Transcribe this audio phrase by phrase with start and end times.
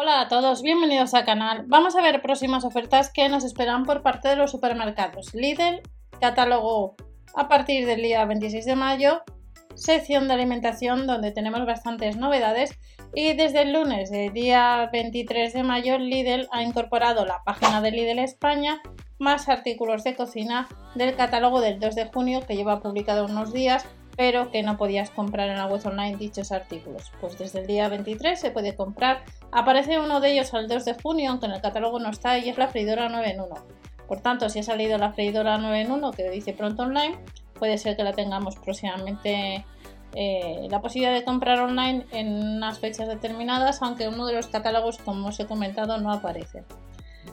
[0.00, 1.64] Hola a todos, bienvenidos al canal.
[1.66, 5.34] Vamos a ver próximas ofertas que nos esperan por parte de los supermercados.
[5.34, 5.82] Lidl,
[6.20, 6.94] catálogo
[7.34, 9.22] a partir del día 26 de mayo,
[9.74, 12.78] sección de alimentación donde tenemos bastantes novedades
[13.12, 17.90] y desde el lunes, el día 23 de mayo, Lidl ha incorporado la página de
[17.90, 18.80] Lidl España
[19.18, 23.84] más artículos de cocina del catálogo del 2 de junio que lleva publicado unos días
[24.18, 27.12] pero que no podías comprar en la web online dichos artículos.
[27.20, 29.22] Pues desde el día 23 se puede comprar.
[29.52, 32.48] Aparece uno de ellos al 2 de junio, aunque en el catálogo no está, y
[32.48, 33.54] es la freidora 9 en 1.
[34.08, 37.16] Por tanto, si ha salido la freidora 9 en 1, que dice pronto online,
[37.60, 39.64] puede ser que la tengamos próximamente
[40.16, 44.98] eh, la posibilidad de comprar online en unas fechas determinadas, aunque uno de los catálogos,
[44.98, 46.64] como os he comentado, no aparece.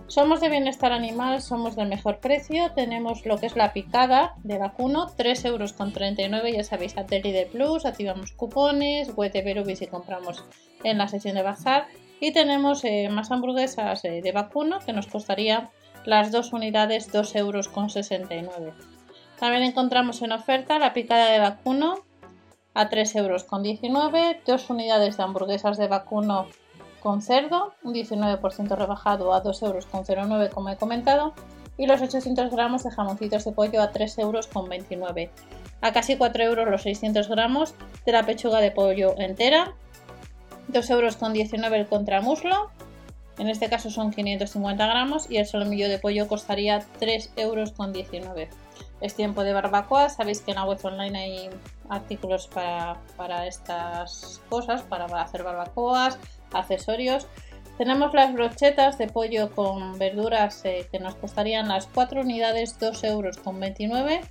[0.08, 2.72] Somos de bienestar animal, somos del mejor precio.
[2.76, 5.76] Tenemos lo que es la picada de vacuno, 3,39 euros.
[6.54, 10.44] Ya sabéis, a de Plus, activamos cupones, web de si compramos
[10.84, 11.88] en la sección de bazar.
[12.20, 15.70] Y tenemos eh, más hamburguesas eh, de vacuno que nos costaría
[16.06, 18.76] las dos unidades 2,69 euros.
[19.40, 21.96] También encontramos en oferta la picada de vacuno
[22.74, 23.46] a 3,19 euros,
[24.46, 26.48] dos unidades de hamburguesas de vacuno
[27.06, 29.86] con cerdo, un 19% rebajado a 2,09 euros
[30.52, 31.36] como he comentado,
[31.78, 34.50] y los 800 gramos de jamoncitos de pollo a 3,29 euros.
[35.82, 37.76] A casi 4 euros los 600 gramos
[38.08, 39.76] de la pechuga de pollo entera,
[40.72, 41.18] 2,19 euros
[41.74, 42.72] el contramuslo,
[43.38, 47.74] en este caso son 550 gramos y el solomillo de pollo costaría 3,19 euros.
[49.02, 51.50] Es tiempo de barbacoa, sabéis que en la web online hay
[51.88, 56.18] artículos para, para estas cosas, para hacer barbacoas,
[56.56, 57.28] accesorios.
[57.78, 63.04] Tenemos las brochetas de pollo con verduras eh, que nos costarían las 4 unidades 2
[63.04, 64.22] euros con 29,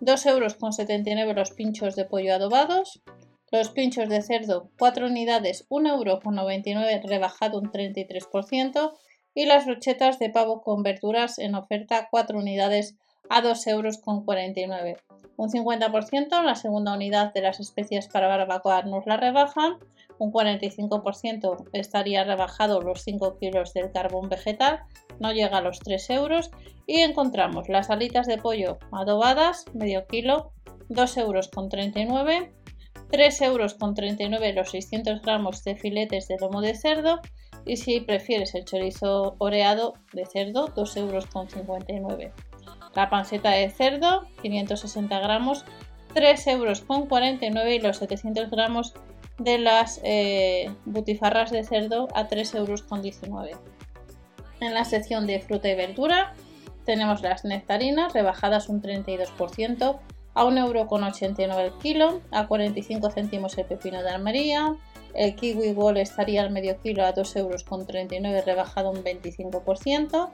[0.00, 3.02] 2 euros con 79 los pinchos de pollo adobados,
[3.50, 8.92] los pinchos de cerdo 4 unidades 1 euro con 99 rebajado un 33%
[9.34, 12.96] y las brochetas de pavo con verduras en oferta 4 unidades
[13.30, 14.96] a 2 euros con 49.
[15.36, 19.78] Un 50% la segunda unidad de las especias para barbacoa nos la rebajan
[20.18, 24.80] un 45% estaría rebajado los 5 kilos del carbón vegetal,
[25.20, 26.50] no llega a los 3 euros.
[26.86, 30.52] Y encontramos las alitas de pollo adobadas, medio kilo,
[30.88, 32.52] 2 euros con 39,
[33.10, 37.20] 3 euros con 39 los 600 gramos de filetes de lomo de cerdo
[37.66, 42.32] y si prefieres el chorizo oreado de cerdo, 2 euros con 59.
[42.98, 45.64] La panceta de cerdo, 560 gramos,
[46.14, 48.92] 3 euros con 49 y los 700 gramos
[49.38, 53.60] de las eh, butifarras de cerdo a 3,19 euros.
[54.58, 56.34] En la sección de fruta y verdura
[56.86, 60.00] tenemos las nectarinas rebajadas un 32%
[60.34, 64.74] a 1,89€ el kilo, a 45 céntimos el pepino de Almería,
[65.14, 70.30] el kiwi ball estaría al medio kilo a 2,39 euros rebajado un 25%.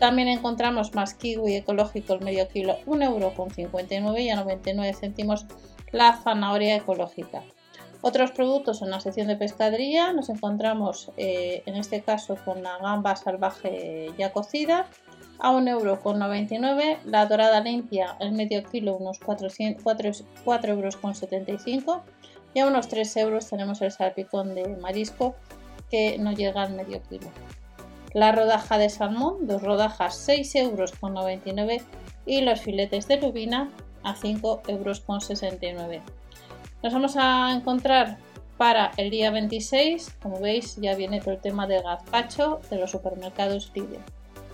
[0.00, 5.44] También encontramos más kiwi ecológico el medio kilo 1,59€ y a 99 céntimos
[5.92, 7.42] la zanahoria ecológica.
[8.00, 12.78] Otros productos en la sección de pescadería nos encontramos eh, en este caso con la
[12.78, 14.86] gamba salvaje ya cocida
[15.38, 20.24] a 1,99€, la dorada limpia el medio kilo unos 4,75€ euros
[22.54, 25.34] y a unos 3 euros tenemos el salpicón de marisco
[25.90, 27.30] que no llega al medio kilo.
[28.12, 31.84] La rodaja de salmón, dos rodajas 6,99€ euros
[32.26, 33.70] y los filetes de lubina
[34.02, 36.02] a 5,69 euros.
[36.82, 38.18] Nos vamos a encontrar
[38.56, 42.90] para el día 26, como veis ya viene todo el tema de gazpacho de los
[42.90, 43.98] supermercados Lidl.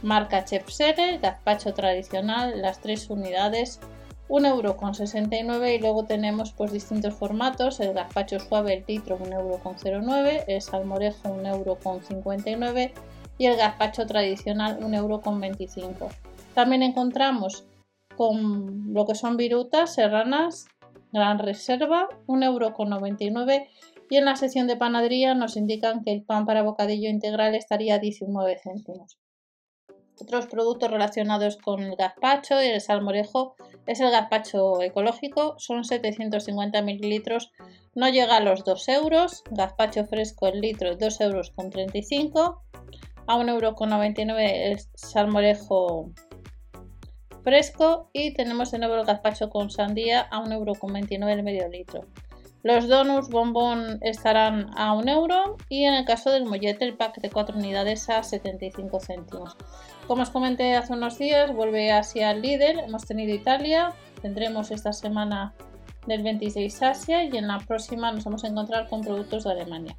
[0.03, 3.81] Marca Chef Seller, gazpacho tradicional, las tres unidades,
[4.29, 11.29] 1,69€ y luego tenemos pues distintos formatos, el gazpacho suave el litro 1,09€, el salmorejo
[11.29, 12.93] 1,59€
[13.39, 16.09] y el gazpacho tradicional 1,25€.
[16.55, 17.67] También encontramos
[18.17, 20.69] con lo que son virutas serranas
[21.13, 23.69] Gran Reserva, 1,99€
[24.11, 27.95] y en la sección de panadería nos indican que el pan para bocadillo integral estaría
[27.95, 29.19] a 19 céntimos.
[30.21, 33.55] Otros productos relacionados con el gazpacho y el salmorejo
[33.87, 37.53] es el gazpacho ecológico, son 750 mililitros,
[37.95, 42.63] no llega a los 2 euros, gazpacho fresco el litro 2 euros con 35,
[43.27, 46.11] a 1,99€ el salmorejo
[47.43, 52.07] fresco y tenemos de nuevo el gazpacho con sandía a 1,29€ el medio litro.
[52.63, 57.21] Los donuts bombón estarán a 1 euro y en el caso del mollete el pack
[57.21, 59.57] de 4 unidades a 75 céntimos.
[60.09, 64.93] Como os comenté hace unos días, vuelve hacia el líder, hemos tenido Italia, tendremos esta
[64.93, 65.55] semana
[66.09, 69.97] del 26 Asia y en la próxima nos vamos a encontrar con productos de Alemania.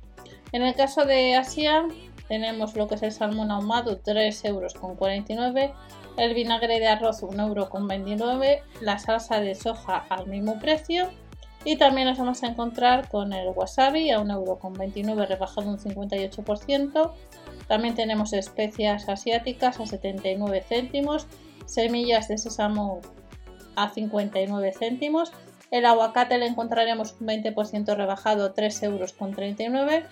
[0.52, 1.86] En el caso de Asia
[2.28, 5.74] tenemos lo que es el salmón ahumado 3 euros con 49
[6.18, 11.10] el vinagre de arroz 1 euro con 29 la salsa de soja al mismo precio.
[11.64, 15.70] Y también nos vamos a encontrar con el wasabi a 1 euro con 29 rebajado
[15.70, 17.14] un 58%
[17.68, 21.28] también tenemos especias asiáticas a 79 céntimos
[21.66, 23.02] semillas de sésamo
[23.76, 25.32] a 59 céntimos.
[25.70, 30.06] El aguacate le encontraremos un 20% rebajado 3 euros con 39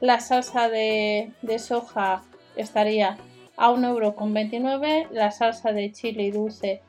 [0.00, 2.22] la salsa de, soja
[2.56, 3.16] estaría
[3.56, 5.08] a 1,29 euro.
[5.12, 6.82] La salsa de chile dulce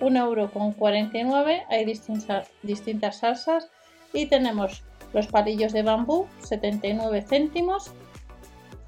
[0.00, 1.64] 1,49 euro.
[1.68, 3.70] Hay distintas, distintas salsas.
[4.12, 4.82] Y tenemos
[5.12, 7.92] los palillos de bambú 79 céntimos.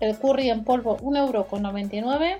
[0.01, 2.39] El curry en polvo 1,99 euro.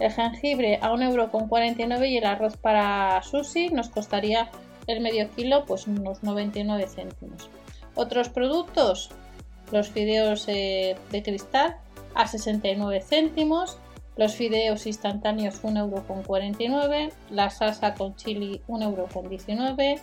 [0.00, 2.04] El jengibre a 1,49 euro.
[2.04, 4.50] Y el arroz para sushi nos costaría
[4.86, 7.48] el medio kilo pues unos 99 céntimos.
[7.94, 9.10] Otros productos
[9.72, 11.76] los fideos eh, de cristal
[12.14, 13.78] a 69 céntimos,
[14.16, 20.00] los fideos instantáneos 1,49€, la salsa con chili 1,19€,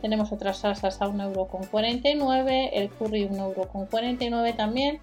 [0.00, 5.00] tenemos otras salsas a 1,49€, el curry 1,49€ también,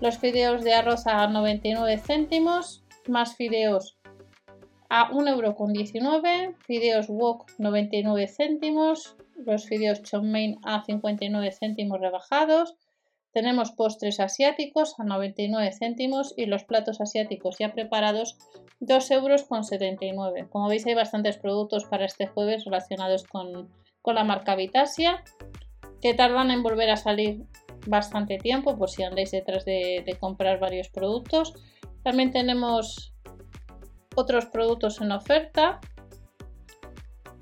[0.00, 3.96] los fideos de arroz a 99 céntimos, más fideos
[4.90, 12.76] a 1,19€, fideos wok 99 céntimos, los fideos chow mein a 59 céntimos rebajados,
[13.34, 18.38] tenemos postres asiáticos a 99 céntimos y los platos asiáticos ya preparados
[18.78, 20.46] 2 euros con 79.
[20.50, 23.68] Como veis hay bastantes productos para este jueves relacionados con,
[24.06, 25.24] la marca Vitasia
[26.00, 27.42] que tardan en volver a salir
[27.86, 31.54] bastante tiempo por si andáis detrás de, de comprar varios productos.
[32.04, 33.14] También tenemos
[34.14, 35.80] otros productos en oferta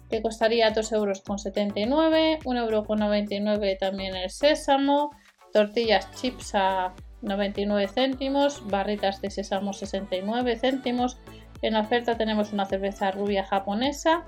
[0.08, 5.10] que costaría 2,79 euros, 1,99 euro también el sésamo,
[5.52, 11.18] tortillas chips a 99 céntimos, barritas de sésamo 69 céntimos.
[11.62, 14.24] En oferta tenemos una cerveza rubia japonesa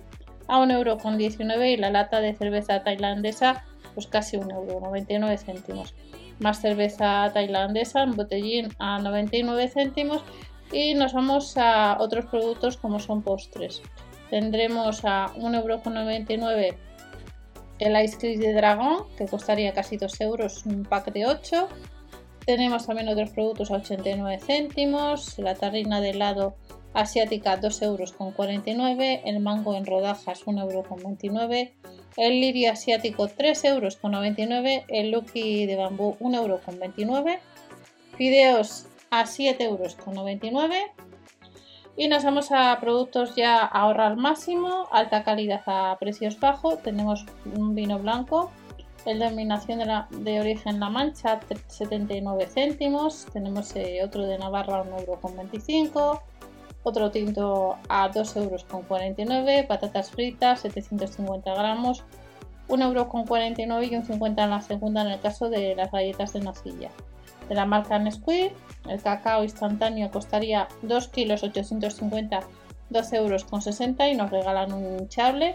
[0.46, 5.94] a 1,19€ y la lata de cerveza tailandesa pues casi 1,99 céntimos.
[6.40, 10.22] Más cerveza tailandesa en botellín a 99 céntimos
[10.72, 13.82] y nos vamos a otros productos como son postres.
[14.30, 16.74] Tendremos a 1,99€
[17.84, 21.68] el ice cream de dragón, que costaría casi 2 euros un pack de 8.
[22.46, 26.56] Tenemos también otros productos a 89 céntimos, la tarrina de helado
[26.94, 31.74] asiática 2 euros con 49, el mango en rodajas 1 euro con 29,
[32.16, 37.40] el lirio asiático 3 euros con 99, el lucky de bambú 1 euro con 29,
[38.16, 40.92] fideos a 7 euros con 99
[41.96, 46.82] y nos vamos a productos ya a ahorrar máximo, alta calidad a precios bajos.
[46.82, 47.24] Tenemos
[47.54, 48.50] un vino blanco,
[49.04, 51.38] el denominación de, la, de origen La Mancha,
[51.68, 53.26] 79 céntimos.
[53.32, 56.22] Tenemos eh, otro de Navarra, 1,25 euro.
[56.82, 59.66] Otro tinto a 2,49 euros.
[59.66, 62.04] Patatas fritas, 750 gramos,
[62.68, 66.40] 1,49 euro y un 50 en la segunda en el caso de las galletas de
[66.40, 66.90] nocilla
[67.48, 68.52] de la marca Nesquik.
[68.88, 72.40] El cacao instantáneo costaría 2 kilos 850,
[72.90, 75.54] 12 euros con 60 y nos regalan un chable.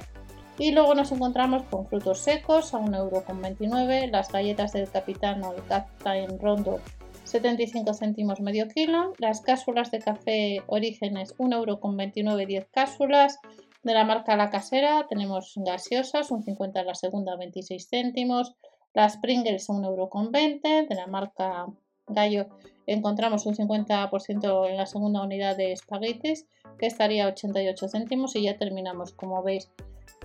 [0.58, 4.90] Y luego nos encontramos con frutos secos a 1 euro con 29, las galletas del
[4.90, 6.82] capitano, el Captain Rondo
[7.30, 13.40] 75 céntimos medio kilo, las cápsulas de café Orígenes 1 euro con 29, 10 cápsulas.
[13.84, 18.56] De la marca La Casera tenemos gaseosas, un 50 en la segunda, 26 céntimos,
[18.94, 20.88] las Pringles 1,20 euro.
[20.90, 21.68] De la marca
[22.08, 22.48] Gallo
[22.88, 28.58] encontramos un 50% en la segunda unidad de espaguetis que estaría 88 céntimos y ya
[28.58, 29.72] terminamos como veis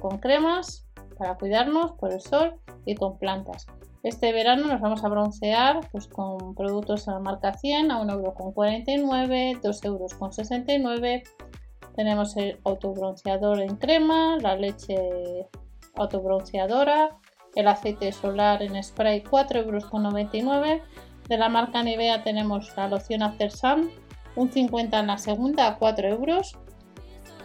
[0.00, 0.86] con cremas
[1.18, 3.66] para cuidarnos por el sol y con plantas.
[4.02, 9.60] Este verano nos vamos a broncear pues, con productos a la marca 100 a 1,49€,
[9.62, 11.22] 2,69€.
[11.96, 15.48] Tenemos el autobronceador en crema, la leche
[15.94, 17.18] autobronceadora,
[17.54, 20.82] el aceite solar en spray 4,99€.
[21.28, 23.90] De la marca Nivea tenemos la loción After Sun,
[24.36, 26.56] un 50 en la segunda a 4 euros.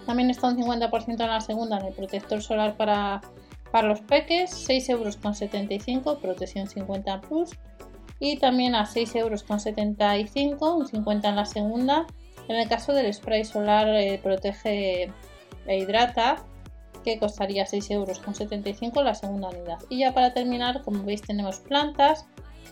[0.06, 3.22] También está un 50% en la segunda en el protector solar para,
[3.72, 7.52] para los peques, 6 euros con 75, protección 50 plus.
[8.20, 12.06] Y también a 6 euros con 75, un 50 en la segunda.
[12.50, 15.14] En el caso del spray solar eh, protege
[15.68, 16.44] e hidrata
[17.04, 19.80] que costaría 6 euros con 75 la segunda unidad.
[19.90, 22.26] Y ya para terminar, como veis, tenemos plantas.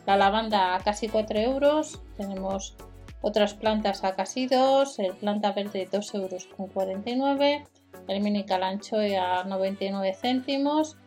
[0.06, 2.00] La lavanda a casi 4 euros.
[2.16, 2.76] Tenemos
[3.22, 5.00] otras plantas a casi 2.
[5.00, 7.66] El planta verde 2 euros con 49.
[8.08, 10.98] El mini calanchoe a 99 céntimos.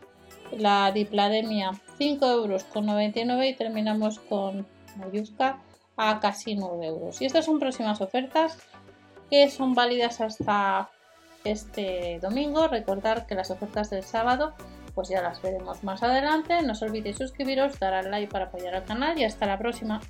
[0.51, 5.61] La diplademia 5 euros con 99 y terminamos con mayusca
[5.97, 7.21] a casi 9 euros.
[7.21, 8.57] Y estas son próximas ofertas
[9.29, 10.89] que son válidas hasta
[11.43, 12.67] este domingo.
[12.67, 14.53] Recordar que las ofertas del sábado
[14.93, 16.61] pues ya las veremos más adelante.
[16.61, 20.01] No os olvidéis suscribiros, dar al like para apoyar al canal y hasta la próxima.